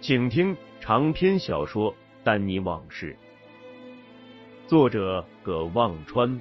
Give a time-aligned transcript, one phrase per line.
[0.00, 3.16] 请听长篇小说《丹尼往事》，
[4.68, 6.40] 作者葛望川。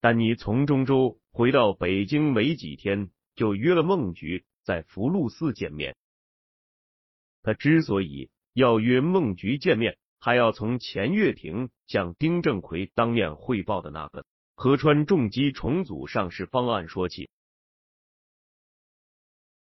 [0.00, 5.96] 丹尼从中州回到北京没几天，就约了孟菊在福禄寺见面。
[7.44, 17.28] 他之所以要约孟菊见面，还要从钱月亭向丁正奎当面汇报的那个河川重机重组上市方案说起。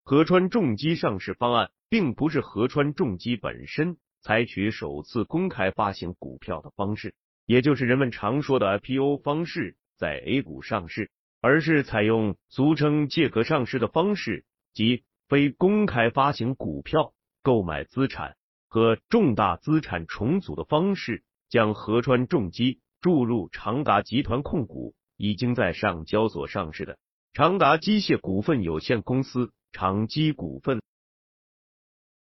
[0.03, 7.16] 河川重机上市方案并不是河川重机本身采取首次公开发行股票的方式，
[7.47, 9.75] 也就是人们常说的 IPO 方式。
[9.97, 11.09] 在 A 股上市，
[11.41, 18.35] 而是采用俗称借壳上市的方式，即非公开发行股票、购买资产
[18.75, 26.97] 和重大资产重组的方式，将合川重机注入长达集团控股，已经在上交所上市的
[27.31, 30.81] 长达机械股份有限公司长机股份，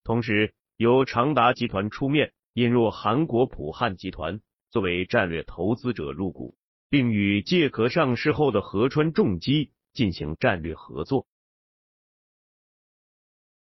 [0.03, 6.57] 同时由长达集团出面引入韩国普汉集团作为战略投资者入股。
[6.89, 11.25] 并与借壳上市后的河川重机进行战略合作，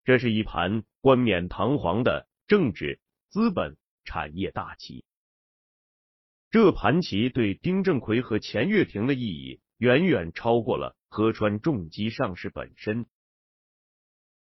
[0.02, 5.04] 这是一盘冠冕堂皇的政治、资本、产业大棋。
[6.50, 13.06] 这盘棋对丁正奎和钱月亭的意义远远超过了河川重机上市本身。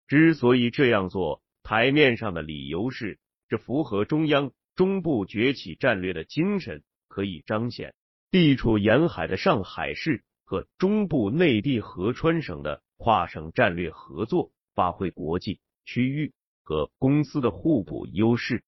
[0.07, 3.19] 之所以这样做，台面上的理由是，
[3.49, 7.93] 这符合中央中部崛起战略的精神，可以彰显。
[8.29, 16.33] 地处沿海的上海市和中部内地合川省的跨省战略合作，发挥国际、区域
[16.67, 18.61] 和公司的互补优势。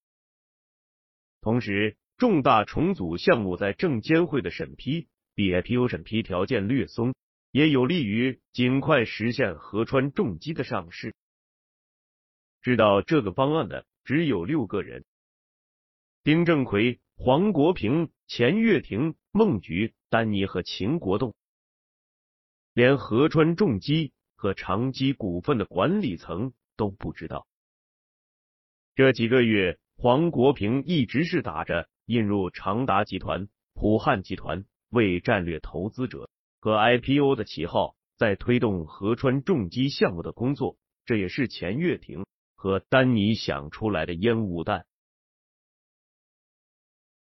[1.42, 7.14] 同时，重大重组项目在证监会的审批比 IPO 审批条件略松，
[7.50, 11.14] 也有利于尽快实现合川重机的上市。
[12.62, 15.04] 知道这个方案的只有六个人：
[16.24, 19.14] 丁正奎、黄国平、钱月亭。
[19.32, 21.36] 孟菊、丹尼和秦国栋，
[22.74, 27.46] 连河川重机和长机股份的管理层都不知道。
[29.00, 36.28] 这几个月，黄国平一直是打着引入长达集团、普汉集团为战略投资者
[36.60, 40.76] 和 IPO 的旗号，在推动河川重机项目的工作。
[41.06, 44.84] 这也是钱月亭和丹尼想出来的烟雾弹。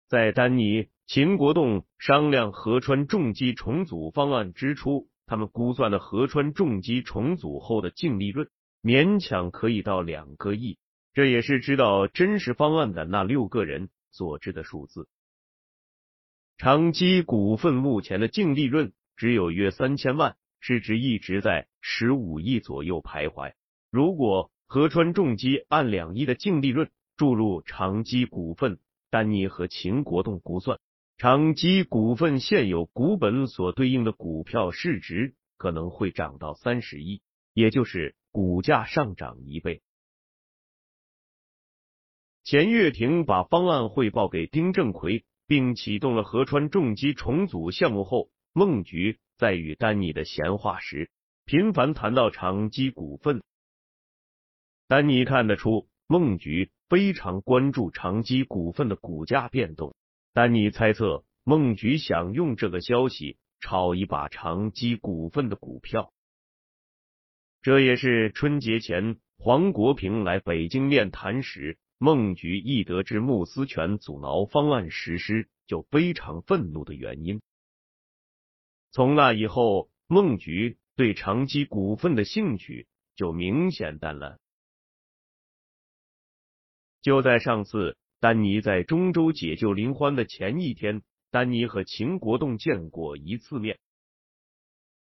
[0.08, 0.90] 在丹尼。
[1.08, 8.50] 秦国栋商量河川重机重组方案之初，他们估算的河川重机重组后的净利润
[8.84, 10.78] 勉强可以到两个亿，
[11.16, 15.08] 这也是知道真实方案的那六个人所知的数字。
[16.58, 23.54] 长基股份目前的净利润只有约三千万，市值一直在十五亿左右徘徊。
[23.90, 28.78] 如果河川重机按两亿的净利润注入长基股份，
[29.10, 30.80] 丹尼和秦国栋估算。
[31.18, 37.22] 长基股份现有股本所对应的股票市值可能会涨到三十亿，
[37.54, 39.82] 也就是股价上涨一倍。
[42.46, 51.10] 钱月亭把方案汇报给丁正奎，并启动了河川重机重组项目后，孟菊在与丹尼的闲话时
[51.46, 53.42] 频繁谈到长基股份。
[54.88, 59.96] 丹尼看得出，孟菊非常关注长基股份的股价变动。
[60.32, 66.14] 丹尼猜测，孟菊想用这个消息炒一把长基股份的股票。
[67.64, 77.42] 这也是春节前黄国平来北京面谈时，孟菊一得知穆思全阻挠方案实施，就非常愤怒的原因。
[78.92, 82.86] 从那以后，孟菊对长期股份的兴趣
[83.16, 84.38] 就明显淡了。
[87.02, 93.80] 就在上次丹尼在中州解救林欢的前一天，丹尼和秦国栋见过一次面。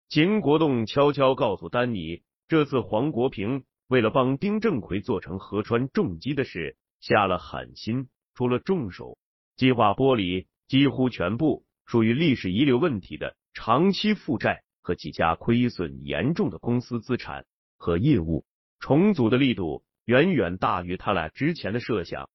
[0.08, 9.18] 秦国栋悄悄告诉丹尼，这次黄国平为了帮丁正奎做成河川重机的事，下了狠心，出了重手，
[9.56, 17.46] 计划剥离几乎全部属于历史遗留问题的长期负债和几家亏损严重的公司资产
[17.78, 18.46] 和业务，
[18.80, 22.30] 重组的力度远远大于他俩之前的设想。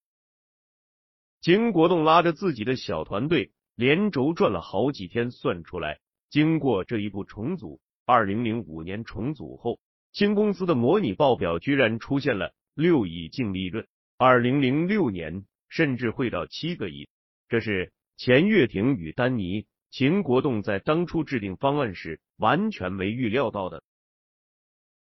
[1.40, 5.98] 金国栋拉着自己的小团队，连轴转了好几天，算出来。
[6.30, 9.78] 经过这一步重组，二零零五年重组后，
[10.12, 13.86] 新公司的模拟报表居然出现了六亿净利润，
[14.18, 17.08] 二零零六年甚至会到七个亿。
[17.48, 23.82] 这是钱月亭与丹尼、秦国栋在当初制定方案时完全没预料到的。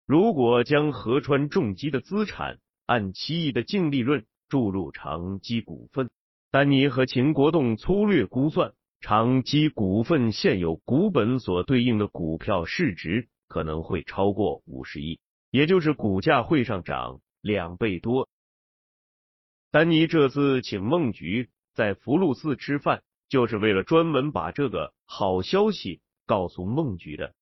[0.07, 6.11] 如果将河川重机的资产按七亿的净利润注入长基股份，
[6.51, 8.73] 丹尼和秦国栋粗略估算。
[9.01, 15.21] 长基股份现有股本所对应的股票市值可能会超过五十亿，
[15.51, 18.31] 也就是股价会上涨两倍多。
[19.71, 27.35] 丹尼这次请孟菊在福禄寺吃饭，就是为了专门把这个好消息告诉孟菊的。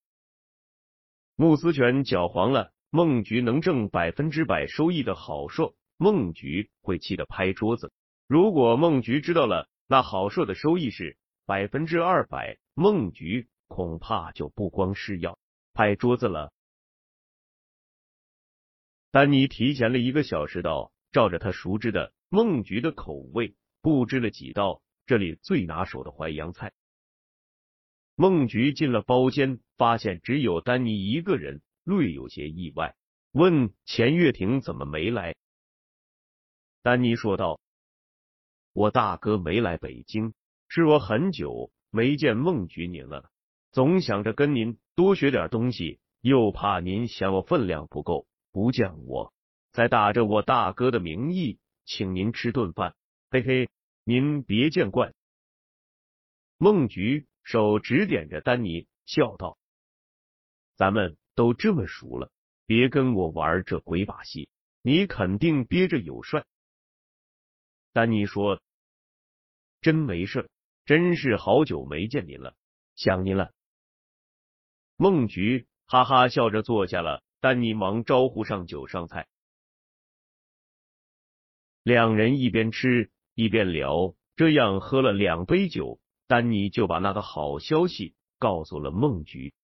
[1.37, 5.63] 穆思全搅黄了孟菊能挣百分之百收益的好事，
[5.97, 7.93] 孟菊会气得拍桌子。
[8.27, 11.17] 如果孟菊知道了那好事的收益是。
[11.47, 15.37] 百分之二百，孟菊恐怕就不光是要
[15.73, 16.53] 拍桌子了。
[19.11, 26.73] 丹尼提前了一个小时到，照着他熟知的孟菊的口味布置了几道这里最拿手的淮扬菜。
[28.15, 32.95] 孟菊进了包间，发现只有丹尼一个人，略有些意外，
[33.33, 35.35] 问钱月亭怎么没来。
[36.83, 37.61] 丹尼说道
[38.73, 40.35] ：“我大哥没来北京。”
[40.73, 43.29] 是我很久没见孟菊您了，
[43.73, 49.33] 总想着跟您多学点东西，又怕您嫌我分量不够不见我，
[49.73, 52.95] 再打着我大哥的名义请您吃顿饭。
[53.31, 53.71] 嘿嘿，
[54.05, 55.15] 您别见怪。
[56.59, 59.57] 孟菊手指点着丹尼，笑道
[60.77, 62.31] ：“咱们都这么熟了，
[62.67, 64.51] 别跟我玩这鬼把戏，
[64.83, 66.45] 你肯定憋着有帅。”
[67.95, 68.61] 丹尼说
[69.81, 70.51] ：“真没事。”
[70.85, 72.55] 真是好久没见您了，
[72.97, 73.51] 想您了。
[75.03, 79.29] 孟菊哈哈笑着坐下了，丹尼忙招呼上酒上菜。
[81.83, 89.55] 两人一边吃一边聊，这样喝了两杯酒，丹尼就把那个好消息告诉了孟菊。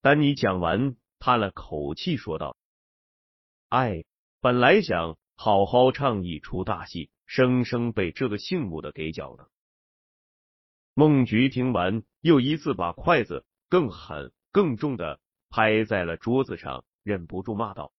[0.00, 2.56] 丹尼讲完，叹了口气说道
[3.70, 4.02] ：“哎，
[4.40, 9.48] 本来想好好唱一出大戏，生生被这个姓穆的给搅了。”
[10.92, 17.90] 孟菊听完，又一次把筷子更狠、更重的拍在了桌子上，忍不住骂道：“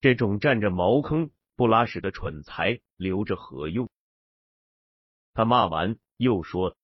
[0.00, 3.90] 这种占着茅坑不拉屎的蠢材，留着何用？”
[5.34, 6.78] 他骂完又说：“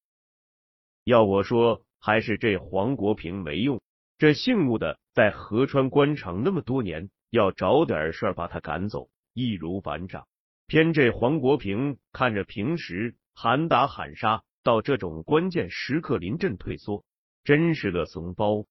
[1.05, 3.81] 要我说，还是这黄国平没用。
[4.19, 10.29] 这姓穆的在河川官场那么多年，要找点事儿把他赶走，易如反掌。
[10.67, 17.07] 偏这黄国平看着平时喊打喊杀。”到这种关键时刻临阵退缩，
[17.45, 18.67] 真是个怂包。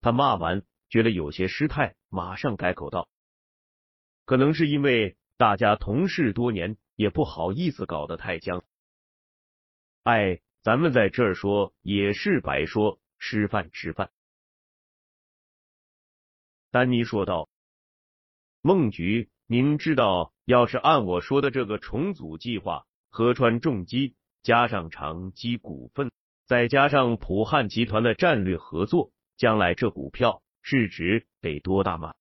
[0.00, 3.08] 他骂完，觉得有些失态，马上改口道
[4.24, 8.64] ：“可能是因为大家同事多年，也不好意思搞得太僵。
[10.04, 14.12] 哎，咱们在这儿说也是白说，吃饭吃饭。”
[16.70, 17.48] 丹尼说道
[18.62, 24.14] ：“孟菊，您知道，要是按我说的这个重组计划，河川重机。”
[24.46, 26.12] 加上长基股份，
[26.46, 32.14] 再加上普汉集团的战略合作，将来这股票市值得多大吗？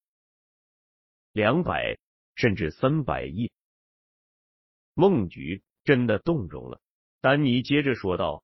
[1.32, 2.00] 两百
[2.34, 3.52] 甚至三百亿。
[4.96, 6.82] 孟菊真的动容了。
[7.22, 8.44] 丹尼接着说道：“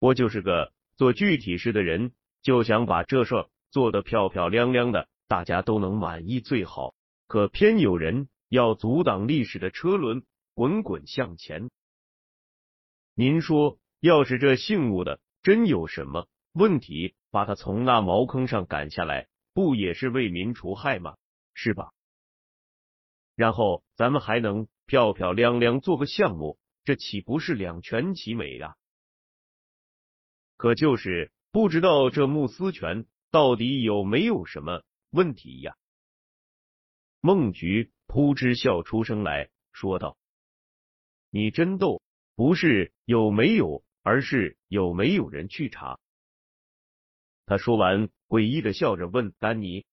[0.00, 6.94] 我就是个做具体事的人，就想把这事做得漂漂亮亮的，大家都能满意最好。
[7.26, 11.70] 可偏有人要阻挡历史的车轮滚滚向前。”
[13.14, 21.16] 您说，要是这姓穆的真有什么问题，把他从那茅坑上赶下来，不也是为民除害吗？
[21.54, 21.92] 是吧？
[23.34, 28.76] 然后咱们还能漂漂亮亮做个项目，这岂不是两全其美呀？
[30.56, 35.76] 可就是不知道这穆思权到底有没有什么问题呀？
[37.20, 40.16] 孟菊扑哧笑出声来说道
[41.30, 42.00] ：“你真逗，
[42.34, 46.00] 不是有没有，而是有没有人去查。”
[47.44, 49.84] 他说完，诡异的笑着问丹尼：“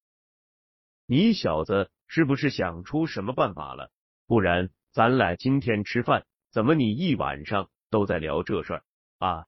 [1.05, 3.91] 你小子是不是想出什么办法了？
[4.25, 8.85] 不然咱俩今天吃饭，怎么你一晚上都在聊这事儿
[9.17, 9.47] 啊？”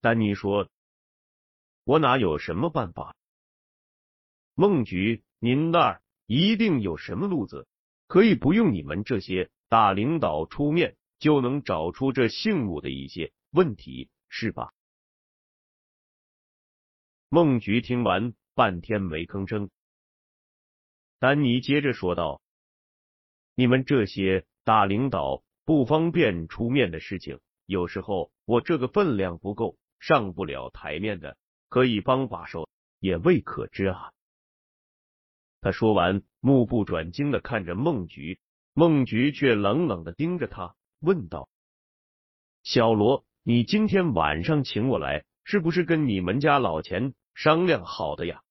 [0.00, 0.70] 丹尼说
[1.84, 3.14] ：“我哪有什么办法？
[4.54, 7.68] 孟局，您那儿一定有什么路子，
[8.06, 14.72] 可以不用你们这些大领导出面就能找出这姓穆的一些问题，是吧？”
[17.28, 19.70] 孟局听完，半天没吭声。
[21.18, 22.40] 丹尼接着说道
[23.54, 31.36] ：“你们这些大领导不方便出面的事情，有时候我这个分量不够。”上不了台面的，
[31.68, 32.68] 可以帮把手，
[33.00, 34.12] 也未可知啊。
[35.60, 38.38] 他说完，目不转睛的看着孟菊，
[38.74, 41.48] 孟菊却冷冷的盯着他，问道
[42.64, 48.42] ：“小罗，你今天晚上请我来，是不是跟你们家老钱商量好的呀？”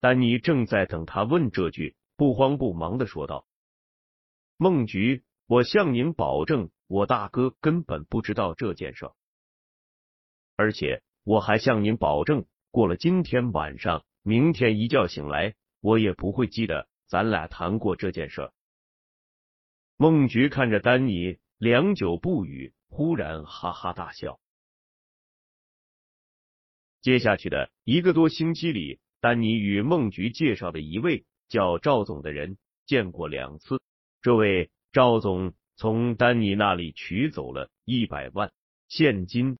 [0.00, 3.46] 丹尼正在等他问这句，不慌不忙的说道
[4.56, 9.10] ：“孟菊，我向您保证，我大哥根本不知道这件事。”
[10.56, 18.52] 而且我还向您保证，过了今天晚上，明天一觉醒来，我也不会记得咱俩谈过这件事。
[20.02, 24.40] 孟菊看着丹尼，良久不语，忽然哈哈大笑。
[27.02, 33.82] 接下去的一个多星期里，丹尼与孟菊介绍的一位叫赵总的人见过两次。
[34.22, 38.50] 这位赵总从丹尼那里取走了一百万
[38.88, 39.58] 现金。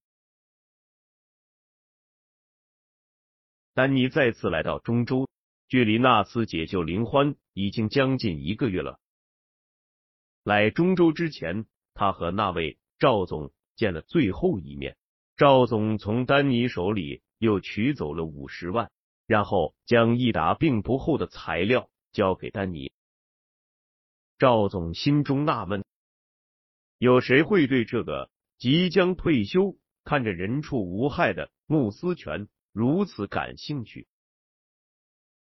[3.74, 5.28] 丹尼再次来到中州，
[5.68, 8.98] 距离那次解救林欢已经将近一个月了。
[10.42, 14.96] 来中州之前，他和那位赵总见了最后一面。
[15.36, 18.90] 赵总从丹尼手里又取走了五十万，
[19.26, 22.92] 然后将一沓并不厚的材料交给丹尼。
[24.38, 25.84] 赵总心中纳闷：
[26.98, 32.48] 有谁会对这个即将退休、看着人畜无害的穆思权？
[32.72, 34.06] 如此感兴趣。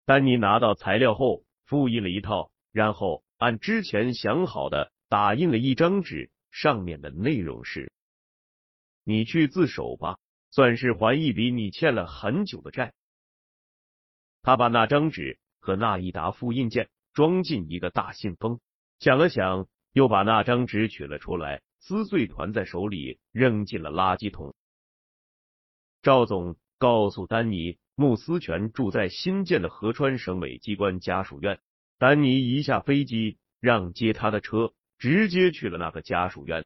[0.05, 7.91] 丹尼拿到材料后，复印了一套，然后按之前想好的打印了一张纸，上面的内容是
[9.03, 10.17] ：“你去自首吧，
[10.51, 12.93] 算是还一笔你欠了很久的债。”
[14.43, 18.59] 他把那张纸和那一沓复印件装进一个大信封，
[18.99, 24.53] 想了想，又把那张纸取了出来，撕碎团在手里，扔进了垃圾桶。
[26.01, 26.57] 赵总。
[26.77, 31.61] 告诉丹尼，穆思权住在新建的河川省委机关家属院。
[31.97, 36.65] 丹尼一下飞机，让接他的车，直接去了那个家属院。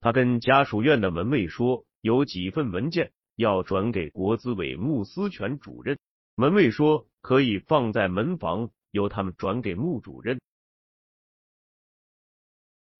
[0.00, 5.98] 他跟家属院的门卫说，有几份文件要转给国资委穆思权主任。
[6.34, 10.40] 门卫说可以放在门房，由他们转给穆主任。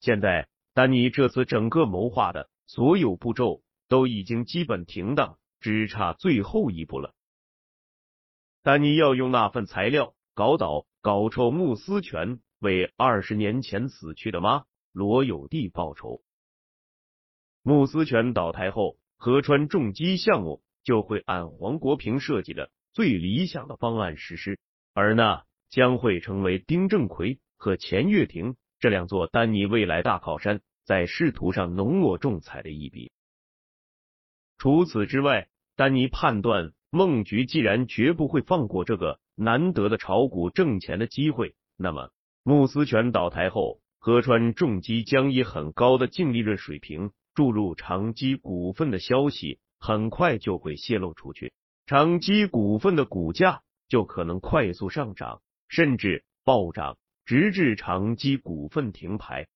[0.01, 5.39] 现在，丹尼这次整个谋划的所有步骤都已经基本停当。
[5.61, 7.15] 只差最后一步了。
[8.65, 16.23] 丹尼要用那份材料搞倒、搞臭穆思权，为二十年前死去的妈罗有弟报仇。
[17.62, 24.59] 穆思权倒台后，河川重机项目就会按黄国平设计的最理想的方案实施，
[24.95, 33.12] 而那将会成为丁正奎和钱月亭这两座丹尼未来大靠山在仕途上浓墨重彩的一笔。
[34.59, 42.11] 除此之外，丹尼判断，孟菊既然绝不会放过这个难得的炒股挣钱的机会，那么
[42.43, 51.53] 穆思权倒台后，河川重机将以很高的净利润水平注入长基股份的消息，很快就会泄露出去，
[51.87, 59.47] 长基股份的股价就可能快速上涨，甚至暴涨，直至长基股份停牌。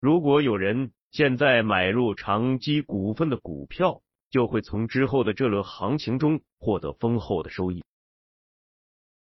[0.00, 7.82] 如果有人现在买入长基股份的股票，就会从之后的这轮行情中获得丰厚的收益。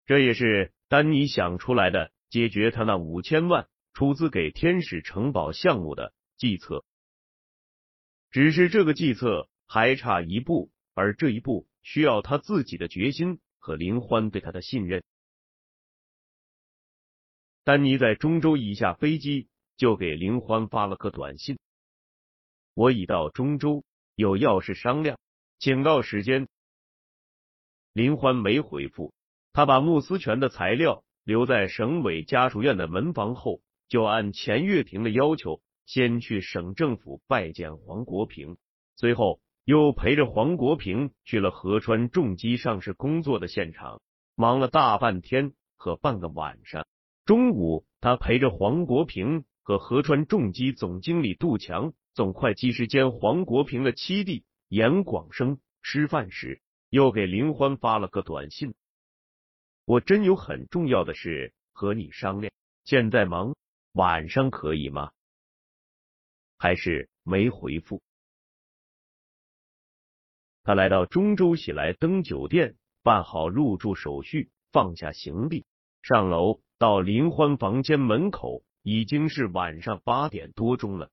[0.05, 6.83] 这也是丹尼想出来的解决他那五千万出资给天使城堡项目的计策。
[8.31, 15.03] 只是这个计策还差一步，而这一步需要他自己的决心和林欢对他的信任。
[17.63, 21.57] 丹尼在中州一下飞机，就给林欢发了个短信
[22.73, 25.17] ：“我已到中州，有要事商量，
[25.59, 26.49] 请告时间。”
[27.93, 29.13] 林欢没回复，
[29.53, 38.57] 他把穆思全的材料留在省委家属院的门房后，就按钱月平的要求，先去省政府拜见黄国平，
[38.95, 44.01] 随后又陪着黄国平去了合川重机上市工作的现场，
[44.35, 46.87] 忙了大半天和半个晚上。
[47.23, 56.59] 中午，他陪着黄国平和合川重机总经理杜强、总会计师兼黄国平的七弟严广生吃饭时。
[56.89, 58.75] 又给林欢发了个短信，
[59.85, 62.53] 我真有很重要的事和你商量，
[62.85, 63.55] 现在忙，
[63.91, 65.11] 晚上可以吗？
[66.57, 68.01] 还是没回复。
[70.63, 75.65] 他来到中州喜来登酒店，办好入住手续，放下行李，
[76.01, 81.11] 上楼到林欢房间门口，已经是晚上八点多钟了。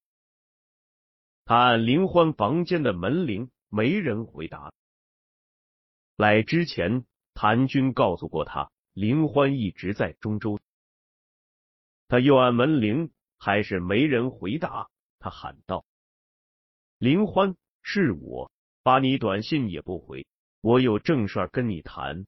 [1.45, 4.73] 他按林欢房间的门铃，没人回答。
[6.17, 10.61] 来之前，谭军告诉过他，林欢一直在中州。
[12.09, 14.89] 他又按门铃，还是没人回答。
[15.19, 15.85] 他喊道
[16.99, 18.51] ：“林欢，是我，
[18.83, 20.27] 发你短信也不回，
[20.61, 22.27] 我有正事跟你谈。”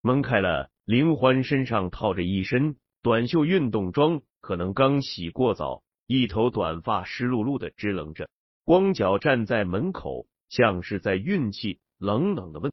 [0.00, 8.30] 门开了，林欢身上套着一身短袖运动装，可能刚洗过澡，一头短发湿漉漉的支棱着，
[8.64, 11.78] 光脚站在门口，像是在运气。
[11.98, 12.72] 冷冷的问：“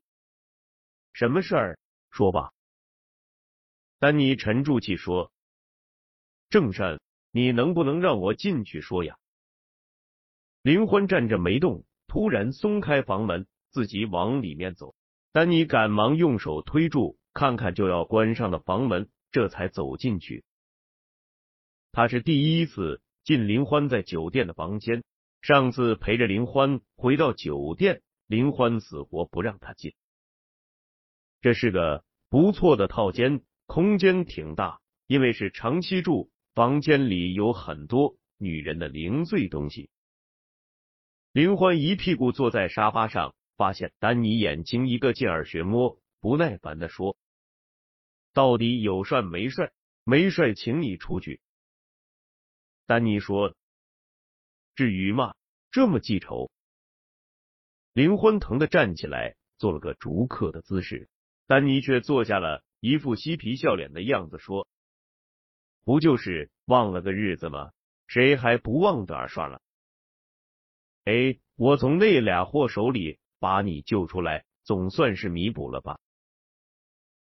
[1.18, 1.80] 什么事儿？
[2.12, 2.52] 说吧。”
[3.98, 5.32] 丹尼沉住气说
[6.48, 7.00] ：“郑善，
[7.32, 9.18] 你能不能让我进去说呀？”
[10.62, 14.94] 林欢站着没动，突然松开房门，自己往里面走。
[15.32, 20.46] 丹尼赶忙用手推住，看看就要关上的房门，这才走进去。
[21.92, 25.04] 他是第一次进林欢在酒店的房间，
[25.42, 28.04] 上次陪着林欢回到酒店。
[28.28, 29.96] 林欢死活不让他进。
[31.48, 39.90] 这是个不错的套间，空间挺大，因为是长期住，房间里有很多女人的零碎东西。
[41.32, 47.16] 林欢一屁股坐在沙发上，发现丹尼眼睛一个劲儿学摸，不耐烦的说
[48.36, 49.72] ：“到底有帅没帅？
[50.04, 51.40] 没帅，请你出去。”
[52.86, 53.56] 丹尼说
[54.76, 55.34] ：“至于吗？
[55.72, 56.52] 这么记仇？”
[57.96, 61.08] 林欢疼的站起来，做了个逐客的姿势，
[61.48, 64.68] 丹尼却坐下了，一副嬉皮笑脸的样子，说
[65.86, 67.72] ：“不就是忘了个日子吗？
[68.06, 69.62] 谁还不忘点算了？
[71.06, 76.00] 哎，我从那俩货手里把你救出来，总算是弥补了吧？”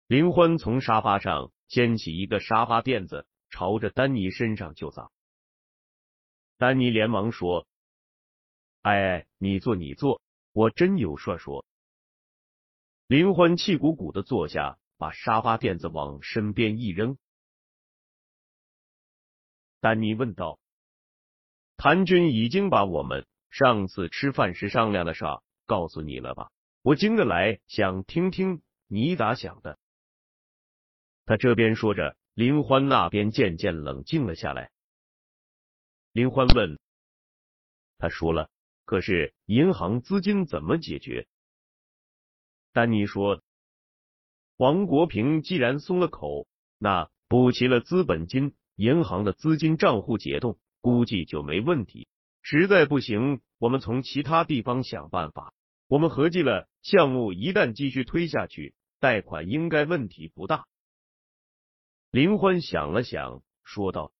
[0.08, 5.10] 林欢从沙发上掀起一个沙发垫子，朝着丹尼身上就砸。
[6.58, 7.66] 丹尼连忙说
[8.82, 10.20] ：“哎，你坐，你坐。”
[10.52, 11.64] 我真有事说。
[13.12, 17.18] 林欢气鼓鼓的坐下，把沙发垫子往身边一扔。
[19.80, 20.58] 丹尼问道
[21.76, 25.26] ：“谭军已经把我们上次吃饭时商量的事
[25.66, 26.50] 告诉你了吧？
[26.80, 29.78] 我今个来想听听你咋想的。”
[31.26, 34.70] 他这边说着，林欢那边渐渐冷静了下来。
[36.12, 36.78] 林欢问
[37.98, 38.48] ：“他说了。”
[38.86, 41.28] 可是银行资金怎么解决？
[42.72, 43.42] 丹尼说
[44.56, 46.46] ：“王国平既然松了口，
[46.78, 52.08] 那补齐了资本金，银行的资金账户解冻，估计就没问题。
[52.40, 55.52] 实在不行，我们从其他地方想办法。
[55.86, 60.66] 我们合计了，项目一旦继续推下去，贷款应该问题不大。”
[62.10, 64.12] 林欢想了想，说道：“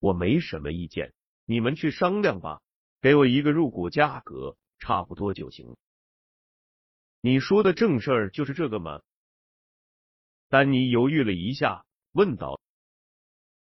[0.00, 1.14] 我没什么意见，
[1.46, 2.60] 你们去商量吧。”
[3.00, 5.76] 给我一个入股价格，差不多就行。
[7.20, 9.02] 你说的正事儿就是这个吗？
[10.48, 12.60] 丹尼犹豫了一下，问道：“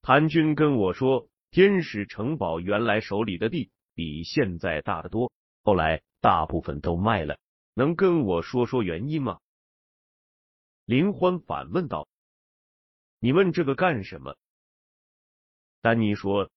[0.01, 7.37] 谭军跟我说，天使城堡原来手里的地比现在大得多，后来大部分都卖了，
[7.73, 9.39] 能跟我说说原因吗？”
[10.85, 12.07] 林欢反问道
[13.19, 14.37] ：“你问这个干什么？”
[15.81, 16.49] 丹尼说：“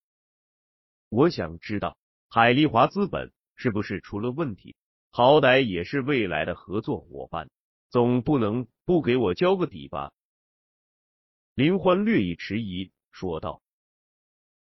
[1.09, 1.97] 我想知道。”
[2.29, 4.75] 海利华资本是不是出了问题？
[5.17, 7.49] 好歹也是未来的合作伙伴，
[7.89, 10.11] 总不能不给我交个底吧？
[11.55, 13.63] 林欢略一迟疑，说道：“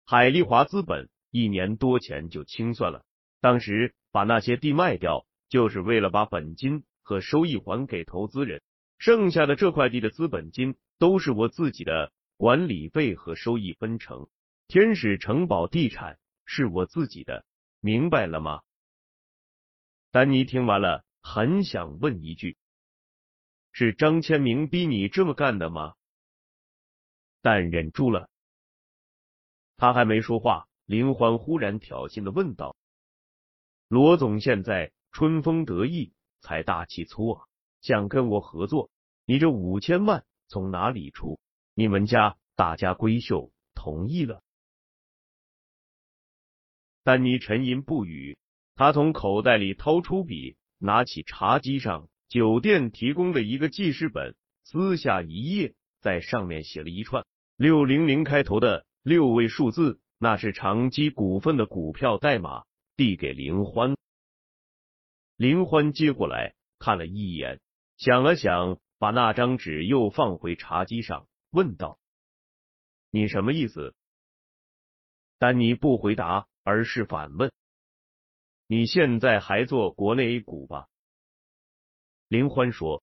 [0.06, 3.04] 海利华资本一年多前就清算了，
[3.40, 8.62] 当时把那些地卖掉，就是为了把本金和收益还给投资人，
[8.98, 14.28] 剩下的这块地的资本金都是我自己的，管理费和收益分成。
[14.68, 17.44] 天使城堡地产是我自己的，
[17.80, 18.61] 明白了吗？
[20.11, 22.57] 丹尼听完了，很想问一句：
[23.73, 25.95] 是张千明逼你这么干的吗？
[27.42, 28.31] 但忍住了。
[29.77, 32.77] 他还没说话，林欢忽然挑衅的问道
[33.88, 37.47] ：“罗总现在春风得意，财大气粗啊，
[37.83, 38.90] 想跟我合作，
[39.27, 41.38] 你这五千万从哪里出？
[41.75, 44.42] 你们家大家闺秀同意了。”
[47.05, 48.38] 丹尼沉吟不语，
[48.77, 57.25] 他从口袋里掏出笔，拿起茶几上酒店提供的一个记事本，撕下一页，在上面写了一串
[57.57, 62.65] 六零零开头的六位数字，那是长基股份的股票代码，
[62.97, 63.97] 递给林欢。
[65.37, 67.61] 林欢接过来看了一眼，
[67.97, 71.99] 想了想，把那张纸又放回茶几上，问道
[73.11, 73.95] ：“你什么意思？”
[75.41, 76.47] 丹尼不回答。
[76.69, 77.53] 而是反问
[78.66, 80.88] ：“你现在还做国内 A 股吧？”
[82.29, 83.02] 林欢说：“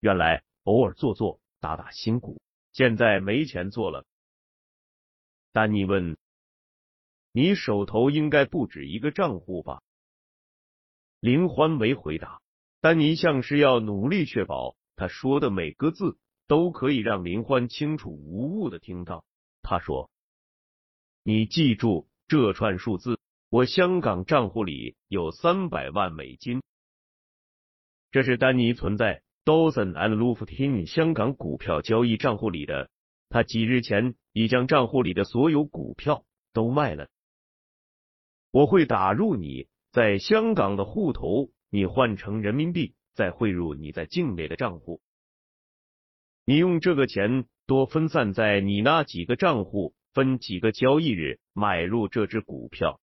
[0.00, 2.40] 原来偶尔做做，打打新股，
[2.72, 4.04] 现在没钱做了。”
[5.52, 6.16] 丹尼问
[7.32, 9.82] ：“你手头应该不止一个账户吧？”
[11.20, 12.40] 林欢没回答。
[12.80, 19.24] 丹尼像是要努力确保他说的每个字都可以让林欢清楚无误的听到。
[19.62, 20.10] 他说
[21.22, 23.19] ：“你记住。”这串数字，
[23.50, 26.62] 我香港账户里有三百万美金。
[28.12, 32.88] 这是丹尼存在 Dawson and Luftin 香港股票交易账户里的。
[33.28, 37.08] 他几日前已将账户里的所有股票都卖了。
[38.52, 45.00] 我会打入你在香港的户头，你换成人民币，再汇入你在境内的账户。
[46.44, 49.92] 你用这个钱多分散在你那几个账户。
[50.12, 53.00] 分几个交易日买入这只股票，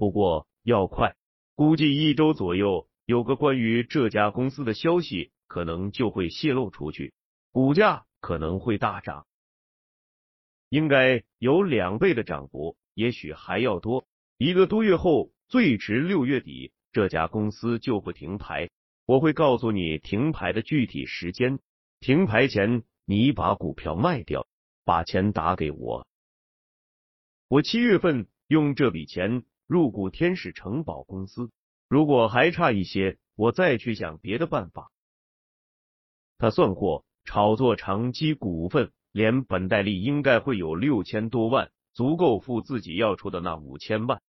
[0.00, 1.14] 不过要快，
[1.54, 7.12] 估计一周左右，有个关于这家公司的消息可能就会泄露出去，
[7.52, 9.26] 股价可能会大涨，
[10.70, 14.06] 应该有两倍的涨幅，也许还要多。
[14.38, 18.70] 一个多月后，最迟六月底，这家公司就会停牌。
[19.04, 21.58] 我会告诉你停牌的具体时间，
[22.00, 24.46] 停牌前你把股票卖掉。
[24.82, 26.06] 把钱打给我，
[27.48, 31.52] 我七月份用这笔钱入股天使城堡公司。
[31.88, 34.90] 如果还差一些，我再去想别的办法。
[36.38, 44.20] 他算过，炒作长期股份，连本带利应该会有六千多万，足够付自己要出的那五千万。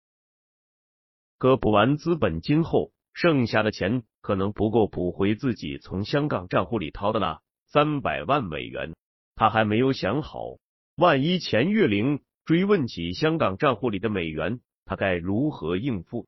[1.39, 8.95] 可补完资本金后，剩下的钱可能不够补回自己从香港账户里掏的那三百万美元。
[9.37, 10.59] 他还没有想好，
[10.97, 16.27] 万一钱月玲追问起香港账户里的美元，他该如何应付？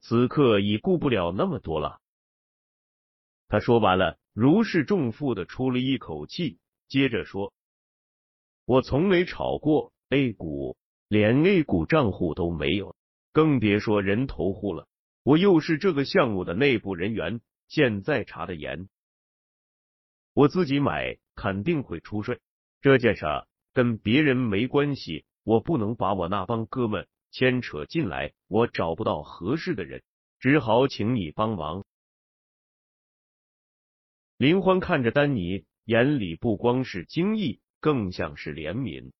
[0.00, 2.00] 此刻已顾不了那么多了。
[3.46, 7.52] 他说完了，如释重负的出了一口气，接着说
[8.66, 12.96] ：“我从没炒过 A 股，连 A 股账户都没有，
[13.30, 14.88] 更别说人头户了。
[15.22, 18.88] 我又是这个项目的内部人员，现在查的严。”
[20.34, 22.40] 我自己买肯定会出税，
[22.80, 23.24] 这件事
[23.72, 30.02] 跟别人没关系，我不能把我那帮哥们牵扯进来，我找不到合适的人，
[30.40, 31.84] 只好请你帮忙。
[34.36, 39.12] 林欢看着丹尼，眼里不光是惊异，更像是怜悯。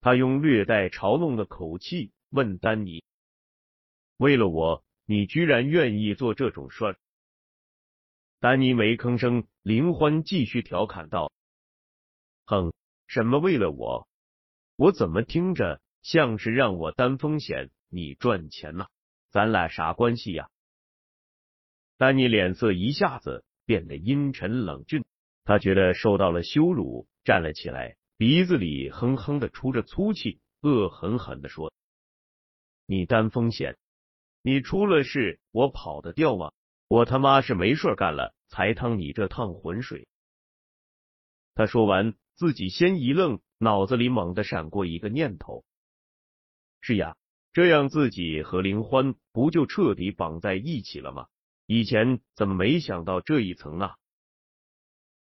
[0.00, 3.02] 他用略带嘲弄的口气问丹尼
[4.18, 6.98] ：“为了我，你居然愿意做这种事？”
[8.38, 11.32] 丹尼没吭声，林欢继续调侃道
[12.44, 12.74] ：“哼，
[13.06, 14.06] 什么为了我？
[14.76, 18.86] 我怎么听着像是让我担风险，你赚钱呢？
[19.30, 20.48] 咱俩啥关系呀？”
[21.96, 25.04] 丹尼脸色一下子变得阴沉冷峻，
[25.44, 31.72] 他觉得受到了羞辱，站了起来，鼻子里哼哼的出着粗气，恶狠狠的说
[32.86, 33.76] ：“你担风险？
[34.42, 36.52] 你出了事，我跑得掉吗？”
[36.86, 40.06] 我他妈是没事干了，才趟你这趟浑水。
[41.54, 45.64] 他说完，自己先一愣，脑子里猛地闪过一个念头：
[46.80, 47.16] 是呀，
[47.52, 51.28] 这样自己和林欢不就彻底绑在一起了吗？
[51.66, 53.96] 以前怎么没想到这一层啊？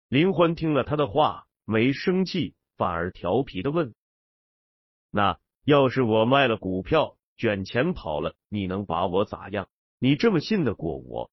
[0.10, 3.95] 林欢听了他的话，没生气，反而调皮的问
[5.10, 9.69] ：“那要是我卖了股票，卷钱跑了，你能把我咋样？
[9.97, 11.32] 你这么信得过我？”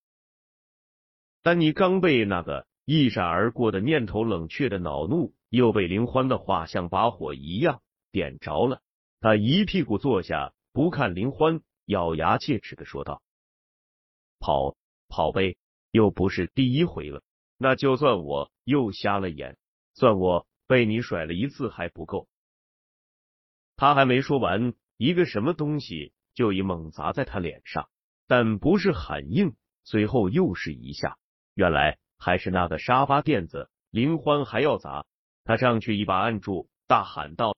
[1.42, 7.80] 丹尼刚被那个一闪而过的念头，冷却的恼怒又被林欢的话像把火一样
[8.12, 8.82] 点着了。
[9.20, 13.22] 他一屁股坐下，不看林欢，咬牙切齿的说道
[14.38, 14.76] ：“跑
[15.08, 15.56] 跑呗，
[15.90, 17.22] 又不是第一回了。
[17.56, 19.56] 那就算我又瞎了眼，
[19.94, 22.28] 算我被你甩了一次还不够。”
[23.76, 27.88] 他还没说完，一个什么东西就一猛砸在他脸上，
[28.26, 29.56] 但不是很硬。
[29.84, 31.16] 随后又是一下，
[31.54, 33.70] 原来还是那个沙发垫子。
[33.90, 35.06] 林欢还要砸，
[35.46, 37.56] 他上去一把按住，大喊道：“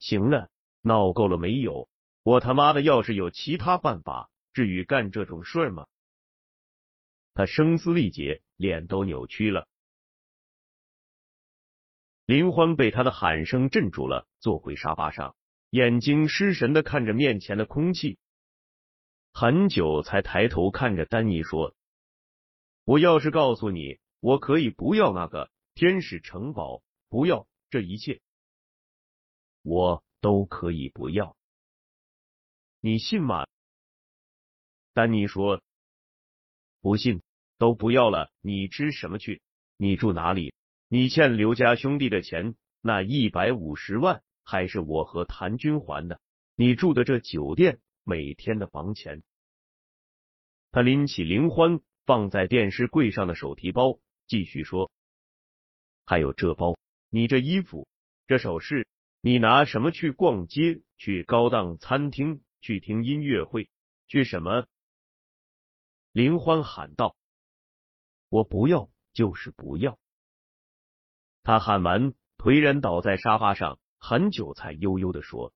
[0.00, 0.50] 行了，
[0.82, 1.88] 闹够了没有？
[2.24, 5.86] 我他妈的要是有其他办法，至于干这种事吗？”
[7.32, 9.68] 他声嘶力竭，脸都扭曲了。
[12.26, 15.36] 林欢被他的喊声镇住了，坐回沙发上，
[15.70, 18.18] 眼睛失神的看着面前的空气，
[19.32, 21.76] 很久才抬头看着丹尼说
[22.84, 28.20] ：“我要是告诉你，我可以不要那个天使城堡，不要这一切，
[29.62, 31.36] 我都可以不要，
[32.80, 33.46] 你信吗？”
[34.94, 35.60] 丹尼说
[36.80, 37.22] ：“不信，
[37.58, 38.30] 都不要了。
[38.40, 39.42] 你吃什么去？
[39.76, 40.54] 你住哪里？”
[40.86, 46.20] 你欠刘家兄弟的钱，那一百五十万还是我和谭军还的。
[46.54, 49.24] 你住的这酒店，每天的房钱。
[50.70, 54.92] 他拎起林欢放在电视柜上的手提包，继续说
[56.06, 56.76] ：“还有这包，
[57.08, 57.88] 你这衣服，
[58.26, 58.86] 这首饰，
[59.20, 60.82] 你拿什么去逛街？
[60.98, 62.42] 去高档餐厅？
[62.60, 63.68] 去听音乐会？
[64.06, 64.66] 去什么？”
[66.12, 67.16] 林欢喊道
[68.28, 69.98] ：“我不要，就是不要。”
[71.42, 75.52] 他喊完，颓然倒在沙发上，很久才悠悠的说：“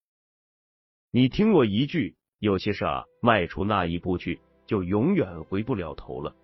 [1.13, 6.35] 你听我一句，有些事啊，迈出那一步去，就永远回不了头了。”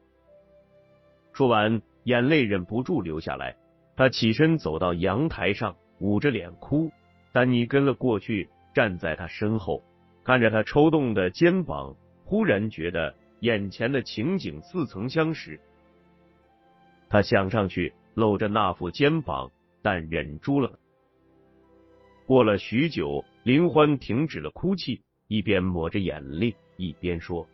[1.32, 3.56] 说完，眼泪忍不住流下来。
[3.96, 6.90] 他起身走到阳台上，捂着脸哭。
[7.32, 9.82] 丹尼跟了过去，站在他身后，
[10.24, 15.60] 看着他抽动的肩膀，忽然觉得眼前的情景似曾相识。
[17.08, 17.92] 他想上去。
[18.16, 19.50] 搂着那副肩膀，
[19.82, 20.78] 但忍住了。
[22.26, 27.44] 过了许久，林欢停止了哭泣，一边抹着眼泪，一边说：“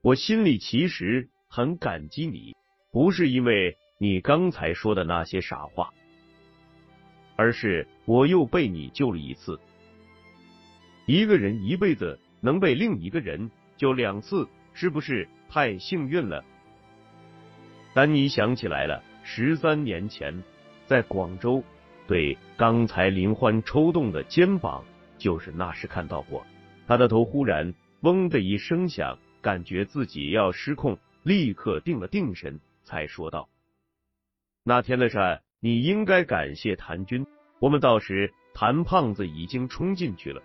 [0.00, 2.56] 我心里其实很感激你，
[2.90, 5.94] 不是因为你刚才说的那些傻话，
[7.36, 9.60] 而是我又被你救了一次。
[11.06, 16.44] 一个人一辈子能被另一个人救两次，是不是太幸运了？”
[17.94, 19.04] 丹尼想起来了。
[19.22, 20.42] 十三年前，
[20.84, 21.62] 在广州，
[22.08, 24.84] 对刚才林欢抽动的肩膀，
[25.16, 26.44] 就是那时看到过。
[26.88, 33.48] 他的头忽然嗡的一声响，感觉自己要失控，立刻定了定神，才说道
[34.64, 37.26] ：“那天的事，你应该感谢谭军。
[37.58, 40.40] 我们到时，谭胖子已经冲进去了，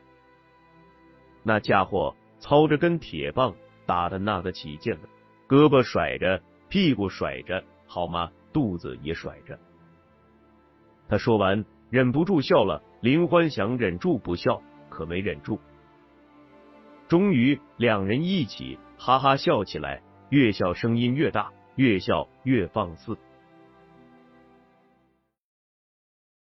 [1.43, 5.01] 那家伙操着根铁棒，打的那个起劲了，
[5.47, 9.59] 胳膊甩着，屁股甩着，好吗？”肚子也甩着，
[11.07, 12.81] 他说完忍不住笑了。
[13.01, 15.59] 林欢想忍住不笑，可没忍住。
[17.07, 23.15] 终于，两人一起哈哈笑起来，越笑声音越大，越笑越放肆。